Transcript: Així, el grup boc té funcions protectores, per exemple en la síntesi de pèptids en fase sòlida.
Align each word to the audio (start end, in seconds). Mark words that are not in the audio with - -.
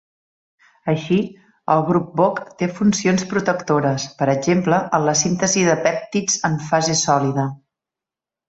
Així, 0.93 1.17
el 1.73 1.83
grup 1.89 2.07
boc 2.21 2.41
té 2.61 2.69
funcions 2.79 3.27
protectores, 3.35 4.07
per 4.23 4.29
exemple 4.35 4.81
en 4.99 5.07
la 5.11 5.17
síntesi 5.23 5.69
de 5.71 5.79
pèptids 5.85 6.43
en 6.51 6.61
fase 6.71 7.01
sòlida. 7.07 7.51